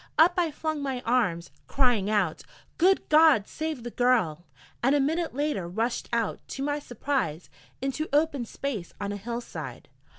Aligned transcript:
Up 0.17 0.33
I 0.35 0.49
flung 0.49 0.81
my 0.81 1.01
arms, 1.01 1.51
crying 1.67 2.09
out: 2.09 2.41
'Good 2.79 3.07
God! 3.07 3.47
save 3.47 3.83
the 3.83 3.91
girl!' 3.91 4.47
and 4.81 4.95
a 4.95 4.99
minute 4.99 5.35
later 5.35 5.67
rushed 5.67 6.09
out, 6.11 6.39
to 6.47 6.63
my 6.63 6.79
surprise, 6.79 7.51
into 7.83 8.09
open 8.11 8.43
space 8.45 8.93
on 8.99 9.11
a 9.11 9.17
hill 9.17 9.41
side. 9.41 9.89